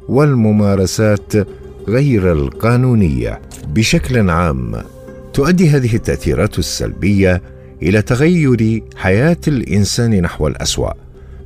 [0.09, 1.33] والممارسات
[1.87, 3.41] غير القانونية.
[3.67, 4.75] بشكل عام
[5.33, 7.41] تؤدي هذه التأثيرات السلبية
[7.81, 10.91] إلى تغير حياة الإنسان نحو الأسوأ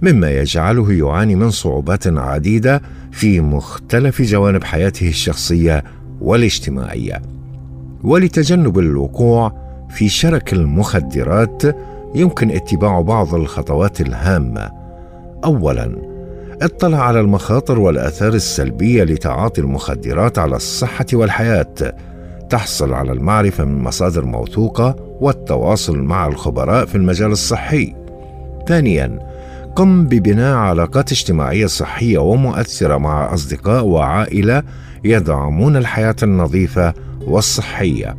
[0.01, 5.83] مما يجعله يعاني من صعوبات عديدة في مختلف جوانب حياته الشخصية
[6.21, 7.21] والاجتماعية.
[8.03, 9.53] ولتجنب الوقوع
[9.89, 11.63] في شرك المخدرات
[12.15, 14.71] يمكن اتباع بعض الخطوات الهامة.
[15.45, 15.95] اولا
[16.61, 21.93] اطلع على المخاطر والآثار السلبية لتعاطي المخدرات على الصحة والحياة.
[22.49, 27.95] تحصل على المعرفة من مصادر موثوقة والتواصل مع الخبراء في المجال الصحي.
[28.67, 29.19] ثانيا
[29.75, 34.63] قم ببناء علاقات اجتماعية صحية ومؤثرة مع أصدقاء وعائلة
[35.03, 36.93] يدعمون الحياة النظيفة.
[37.27, 38.17] والصحية.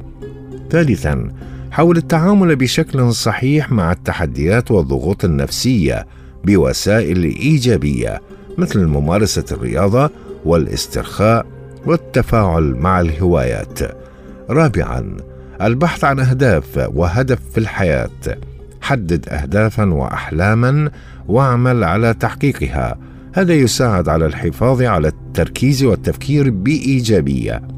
[0.71, 1.29] ثالثا
[1.71, 6.07] حاول التعامل بشكل صحيح مع التحديات والضغوط النفسية
[6.45, 8.23] بوسائل إيجابية
[8.59, 10.11] مثل ممارسة الرياضة
[10.45, 11.47] والاسترخاء
[11.87, 13.79] والتفاعل مع الهوايات.
[14.51, 15.17] رابعا
[15.63, 18.39] البحث عن أهداف وهدف في الحياة.
[18.81, 20.91] حدد أهدافا وأحلاما
[21.29, 22.99] واعمل على تحقيقها.
[23.33, 27.78] هذا يساعد على الحفاظ على التركيز والتفكير بإيجابية.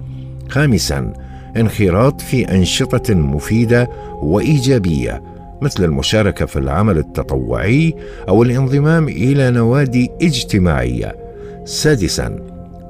[0.51, 1.13] خامسا
[1.57, 3.91] انخراط في أنشطة مفيدة
[4.23, 5.23] وإيجابية
[5.63, 7.95] مثل المشاركة في العمل التطوعي
[8.29, 11.17] أو الانضمام إلى نوادي اجتماعية.
[11.65, 12.39] سادسا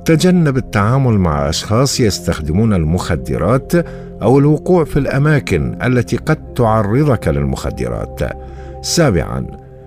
[0.04, 3.72] تجنب التعامل مع أشخاص يستخدمون المخدرات
[4.22, 8.20] أو الوقوع في الأماكن التي قد تعرضك للمخدرات.
[8.82, 9.46] سابعا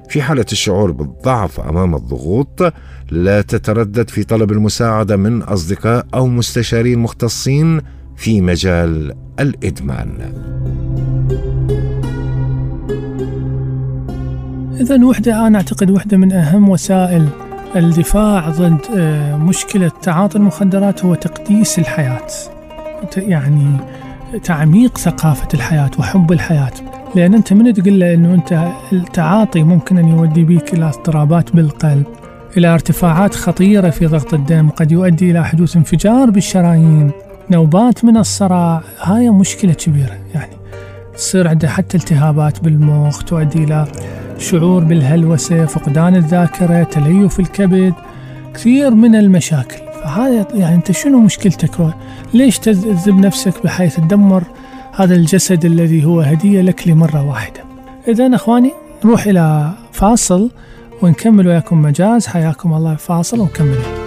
[0.10, 2.74] في حالة الشعور بالضعف أمام الضغوط
[3.14, 7.82] لا تتردد في طلب المساعدة من أصدقاء أو مستشارين مختصين
[8.16, 10.34] في مجال الإدمان.
[14.82, 17.28] إذا وحدة أنا أعتقد وحدة من أهم وسائل
[17.76, 22.28] الدفاع ضد آه، مشكلة تعاطي المخدرات هو تقديس الحياة.
[23.18, 23.78] يعني
[24.44, 26.74] تعميق ثقافة الحياة وحب الحياة.
[27.16, 32.06] لأن أنت من تقول له أنه أنت التعاطي ممكن أن يؤدي بك إلى اضطرابات بالقلب.
[32.58, 37.12] إلى ارتفاعات خطيرة في ضغط الدم قد يؤدي إلى حدوث انفجار بالشرايين.
[37.52, 40.18] نوبات من الصرع هاي مشكلة كبيرة.
[40.34, 40.52] يعني
[41.16, 43.88] تصير عنده حتى التهابات بالمخ تؤدي إلى
[44.38, 47.94] شعور بالهلوسة فقدان الذاكرة تليف الكبد
[48.54, 49.78] كثير من المشاكل.
[50.04, 51.94] فهذا يعني أنت شنو مشكلتك؟
[52.34, 54.44] ليش تذب نفسك بحيث تدمر
[54.96, 57.64] هذا الجسد الذي هو هدية لك لمرة واحدة؟
[58.08, 58.72] إذا أخواني
[59.06, 60.50] نروح إلى فاصل.
[61.04, 62.28] ونكمل وياكم مجاز.
[62.28, 64.03] حياكم الله فاصل ونكمل.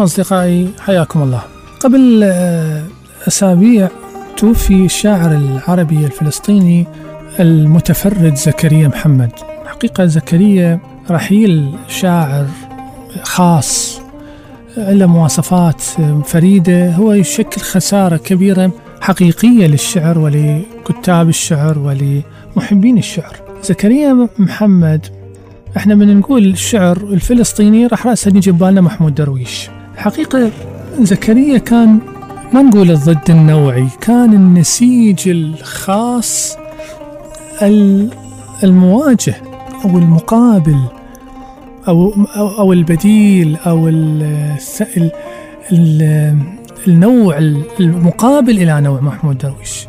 [0.00, 1.42] نعم أصدقائي حياكم الله.
[1.80, 2.84] قبل آه،
[3.28, 3.88] أسابيع
[4.36, 6.86] توفي الشاعر العربي الفلسطيني
[7.40, 9.30] المتفرد زكريا محمد.
[9.66, 10.80] حقيقة زكريا
[11.10, 12.46] رحيل شاعر
[13.22, 14.00] خاص
[14.76, 15.82] له مواصفات
[16.24, 16.92] فريدة.
[16.92, 23.36] هو يشكل خسارة كبيرة حقيقية للشعر ولكتاب الشعر ولمحبين الشعر.
[23.62, 25.06] زكريا محمد
[25.76, 29.70] إحنا من نقول الشعر الفلسطيني راح راسا يجي ببالنا محمود درويش.
[30.00, 30.50] حقيقة
[31.00, 31.98] زكريا كان
[32.52, 36.56] ما نقول الضد النوعي كان النسيج الخاص
[38.64, 39.34] المواجه
[39.84, 40.80] أو المقابل
[41.88, 44.70] أو أو, أو البديل أو ال
[46.88, 47.38] النوع
[47.80, 49.86] المقابل إلى نوع محمود درويش.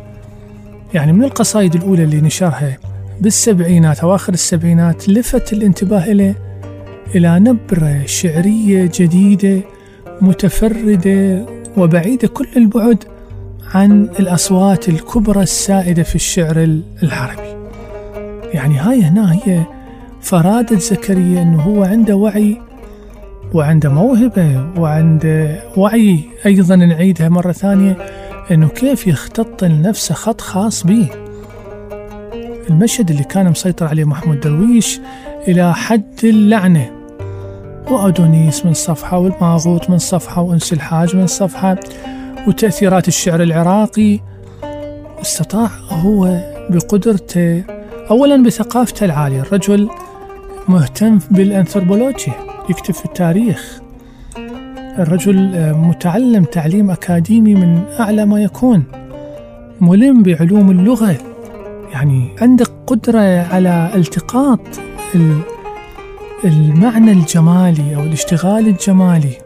[0.94, 2.78] يعني من القصائد الأولى اللي نشرها
[3.20, 6.36] بالسبعينات أواخر السبعينات لفت الانتباه إليه
[7.14, 9.60] إلى نبرة شعرية جديدة
[10.22, 11.46] متفردة
[11.76, 13.04] وبعيدة كل البعد
[13.74, 17.56] عن الأصوات الكبرى السائدة في الشعر العربي.
[18.54, 19.62] يعني هاي هنا هي
[20.20, 22.60] فرادة زكريا أنه هو عنده وعي
[23.54, 27.96] وعنده موهبة وعنده وعي أيضا نعيدها مرة ثانية
[28.50, 31.08] أنه كيف يختط لنفسه خط خاص به.
[32.70, 35.00] المشهد اللي كان مسيطر عليه محمود درويش
[35.48, 37.01] إلى حد اللعنة.
[37.92, 41.76] وأدونيس من صفحة والماغوت من صفحة وأنس الحاج من صفحة
[42.48, 44.20] وتأثيرات الشعر العراقي.
[45.20, 46.40] استطاع هو
[46.70, 47.64] بقدرته
[48.10, 49.40] أولا بثقافته العالية.
[49.40, 49.88] الرجل
[50.68, 52.34] مهتم بالأنثروبولوجيا
[52.70, 53.80] يكتب في التاريخ.
[54.98, 55.36] الرجل
[55.74, 58.84] متعلم تعليم أكاديمي من أعلى ما يكون.
[59.80, 61.16] ملم بعلوم اللغة
[61.92, 64.60] يعني عندك قدرة على التقاط
[66.44, 69.36] المعنى الجمالي أو الاشتغال الجمالي.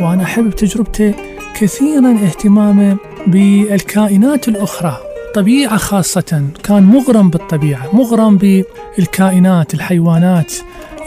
[0.00, 1.14] وأنا أحب تجربته
[1.54, 4.96] كثيرا اهتمامه بالكائنات الأخرى.
[5.34, 10.52] طبيعة خاصة كان مغرم بالطبيعة مغرم بالكائنات الحيوانات.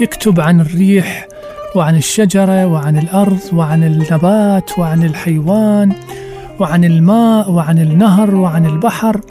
[0.01, 1.27] يكتب عن الريح
[1.75, 5.93] وعن الشجرة وعن الأرض وعن النبات وعن الحيوان
[6.59, 9.21] وعن الماء وعن النهر وعن البحر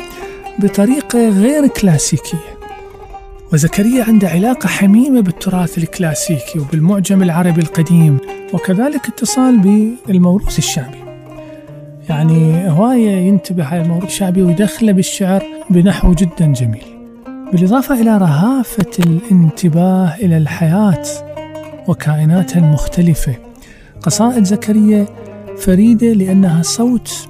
[0.58, 2.59] بطريقة غير كلاسيكية.
[3.52, 8.18] وزكريا عنده علاقة حميمة بالتراث الكلاسيكي وبالمعجم العربي القديم
[8.52, 9.58] وكذلك اتصال
[10.06, 10.98] بالموروث الشعبي.
[12.08, 16.84] يعني هواية ينتبه على الموروث الشعبي ويدخله بالشعر بنحو جدا جميل.
[17.52, 21.04] بالإضافة إلى رهافة الانتباه إلى الحياة
[21.88, 23.34] وكائناتها المختلفة
[24.02, 25.06] قصائد زكريا
[25.58, 27.28] فريدة لأنها صوت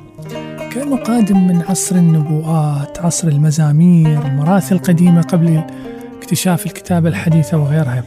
[0.72, 5.62] كأنه قادم من عصر النبوءات عصر المزامير المراثي القديمة قبل
[6.30, 8.04] اكتشاف الكتابة الحديثة وغيرها.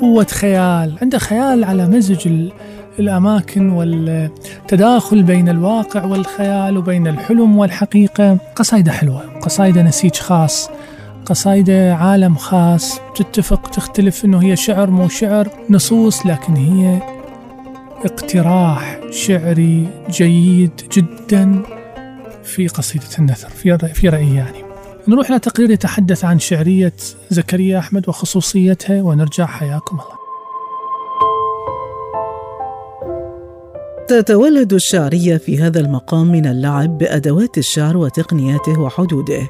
[0.00, 2.48] قوة خيال عنده خيال على مزج
[2.98, 8.38] الأماكن والتداخل بين الواقع والخيال وبين الحلم والحقيقة.
[8.56, 10.70] قصايدة حلوة قصايدة نسيج خاص
[11.26, 13.00] قصايدة عالم خاص.
[13.14, 16.98] تتفق تختلف إنه هي شعر مو شعر نصوص لكن هي
[18.04, 21.62] اقتراح شعري جيد جدا
[22.44, 23.48] في قصيدة النثر
[23.94, 24.67] في رأيي يعني.
[25.08, 26.92] نروح إلى تقرير يتحدث عن شعرية
[27.30, 30.18] زكريا أحمد وخصوصيتها ونرجع حياكم الله.
[34.08, 39.48] تتولد الشعرية في هذا المقام من اللعب بأدوات الشعر وتقنياته وحدوده.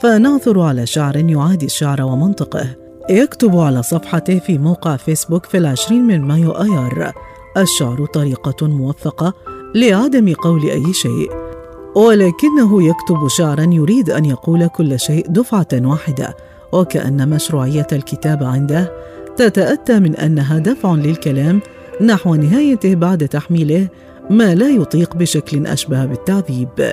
[0.00, 2.76] فنعثر على شعر يعادي الشعر ومنطقه.
[3.10, 7.12] يكتب على صفحته في موقع فيسبوك في العشرين من مايو آيار.
[7.56, 9.34] الشعر طريقة موفقة
[9.74, 11.47] لعدم قول أي شيء.
[11.94, 16.36] ولكنه يكتب شعرا يريد أن يقول كل شيء دفعة واحدة
[16.72, 18.92] وكأن مشروعية الكتابة عنده
[19.36, 21.60] تتأتى من أنها دفع للكلام
[22.00, 23.88] نحو نهايته بعد تحميله
[24.30, 26.92] ما لا يطيق بشكل أشبه بالتعذيب.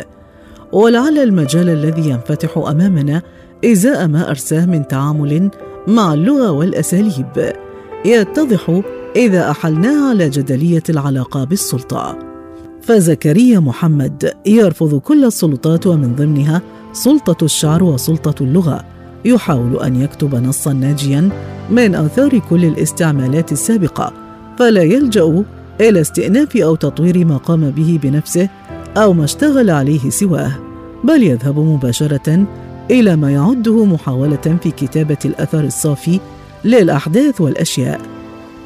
[0.71, 3.21] ولعل المجال الذي ينفتح أمامنا
[3.65, 5.49] إزاء ما أرساه من تعامل
[5.87, 7.53] مع اللغة والأساليب
[8.05, 8.81] يتضح
[9.15, 12.24] إذا أحلناه على جدلية العلاقة بالسلطة.
[12.85, 16.61] فزكريا محمد يرفض كل السلطات ومن ضمنها
[16.93, 18.83] سلطة الشعر وسلطة اللغة.
[19.25, 21.29] يحاول أن يكتب نصا ناجيا
[21.69, 24.13] من آثار كل الاستعمالات السابقة
[24.59, 25.43] فلا يلجأ
[25.81, 28.49] إلى استئناف أو تطوير ما قام به بنفسه
[28.97, 30.51] أو ما اشتغل عليه سواه
[31.03, 32.45] بل يذهب مباشرة
[32.91, 36.19] إلى ما يعده محاولة في كتابة الأثر الصافي
[36.65, 38.01] للأحداث والأشياء.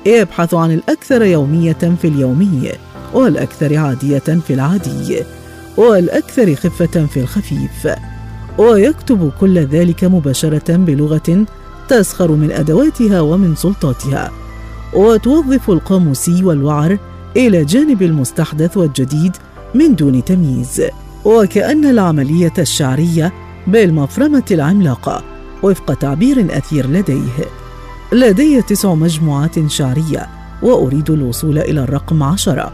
[0.05, 2.71] يبحث عن الأكثر يومية في اليومي.
[3.13, 5.23] والأكثر عادية في العادي
[5.77, 7.87] والأكثر خفة في الخفيف.
[8.57, 11.45] ويكتب كل ذلك مباشرة بلغة
[11.89, 14.31] تسخر من أدواتها ومن سلطاتها.
[14.93, 16.97] وتوظف القاموسي والوعر
[17.37, 19.35] إلى جانب المستحدث والجديد
[19.75, 20.81] من دون تمييز.
[21.25, 23.33] وكأن العملية الشعرية
[23.67, 25.23] بالمفرمة العملاقة
[25.63, 27.45] وفق تعبير أثير لديه.
[28.11, 30.27] لدي تسع مجموعات شعرية
[30.61, 32.71] وأريد الوصول إلى الرقم عشرة.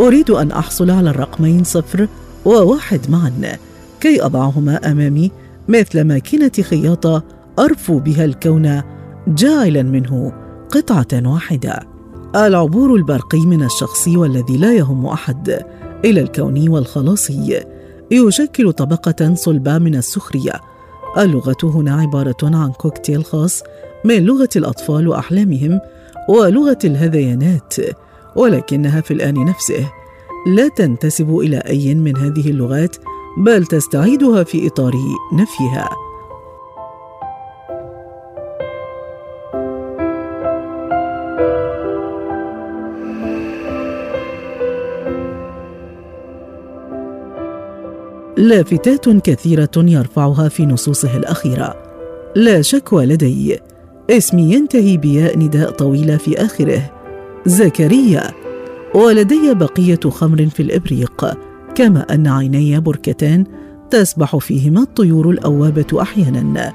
[0.00, 2.08] أريد أن أحصل على الرقمين صفر
[2.44, 3.56] وواحد معا.
[4.00, 5.30] كي أضعهما أمامي
[5.68, 7.22] مثل ماكينة خياطة
[7.58, 8.82] أرفو بها الكون
[9.28, 10.32] جاعلا منه
[10.70, 11.80] قطعة واحدة.
[12.36, 15.64] العبور البرقي من الشخصي والذي لا يهم أحد
[16.04, 17.64] إلى الكوني والخلاصي
[18.10, 20.60] يشكل طبقة صلبة من السخرية.
[21.18, 23.62] اللغة هنا عبارة عن كوكتيل خاص
[24.04, 25.80] من لغة الأطفال وأحلامهم
[26.28, 27.74] ولغة الهذيانات.
[28.36, 29.92] ولكنها في الآن نفسه.
[30.46, 32.96] لا تنتسب إلى أي من هذه اللغات
[33.38, 34.92] بل تستعيدها في إطار
[35.32, 35.90] نفيها.
[48.36, 51.74] لافتات كثيرة يرفعها في نصوصه الأخيرة.
[52.36, 53.58] لا شكوى لدي.
[54.10, 56.99] اسمي ينتهي بياء نداء طويلة في آخره.
[57.46, 58.30] زكريا.
[58.94, 61.38] ولدي بقية خمر في الإبريق
[61.74, 63.44] كما أن عيني بركتان
[63.90, 66.72] تسبح فيهما الطيور الأوابة أحيانا.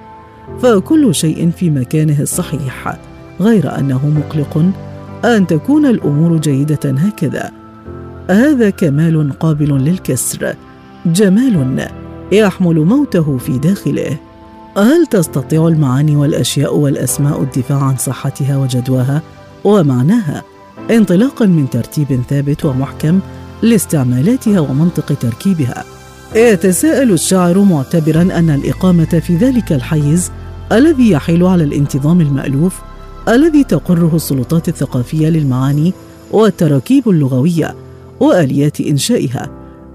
[0.61, 2.97] فكل شيء في مكانه الصحيح
[3.41, 4.65] غير أنه مقلق
[5.25, 7.51] أن تكون الأمور جيدة هكذا.
[8.29, 10.55] هذا كمال قابل للكسر
[11.05, 11.87] جمال
[12.31, 14.17] يحمل موته في داخله.
[14.77, 19.21] هل تستطيع المعاني والأشياء والأسماء الدفاع عن صحتها وجدواها
[19.63, 20.54] ومعناها؟
[20.91, 23.19] انطلاقا من ترتيب ثابت ومحكم
[23.61, 25.83] لاستعمالاتها ومنطق تركيبها.
[26.35, 30.31] يتساءل الشاعر معتبرا أن الإقامة في ذلك الحيز
[30.71, 32.81] الذي يحيل على الانتظام المألوف
[33.29, 35.93] الذي تقره السلطات الثقافية للمعاني
[36.31, 37.75] والتراكيب اللغوية
[38.19, 39.49] واليات إنشائها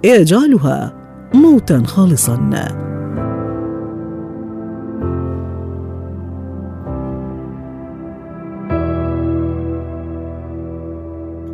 [0.04, 0.92] يجعلها
[1.34, 2.89] موتا خالصا.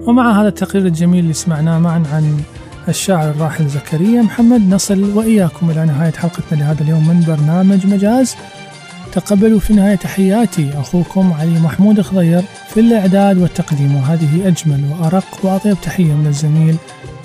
[0.06, 2.40] ومع هذا التقرير الجميل اللي سمعناه معا عن
[2.88, 8.34] الشاعر الراحل زكريا محمد نصل وإياكم إلى نهاية حلقتنا لهذا اليوم من برنامج مجاز.
[9.12, 15.76] تقبلوا في النهاية تحياتي أخوكم علي محمود خضير في الإعداد والتقديم وهذه أجمل وأرق وأطيب
[15.82, 16.76] تحية من الزميل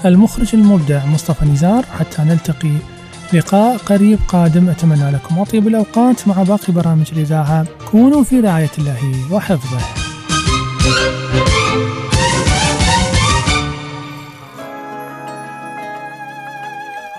[0.05, 1.85] المخرج المبدع مصطفى نزار.
[1.99, 2.73] حتى نلتقي
[3.33, 7.65] لقاء قريب قادم أتمنى لكم أطيب الأوقات مع باقي برامج الإذاعة.
[7.91, 8.97] كونوا في رعاية الله
[9.31, 10.10] وحفظه.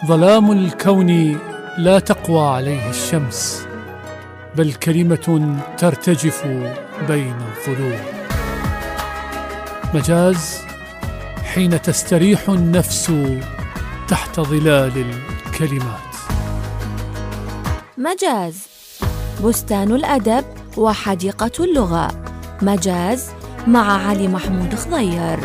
[0.07, 1.39] ظلام الكون
[1.79, 3.67] لا تقوى عليه الشمس
[4.57, 6.47] بل كلمة ترتجف
[7.09, 8.01] بين الظلوم
[9.95, 10.59] مجاز
[11.45, 13.13] حين تستريح النفس
[14.09, 15.05] تحت ظلال
[15.47, 16.13] الكلمات.
[17.99, 18.59] مجاز
[19.45, 20.45] بستان الأدب
[20.77, 22.09] وحديقة اللغة.
[22.63, 23.31] مجاز
[23.67, 25.39] مع علي محمود خضير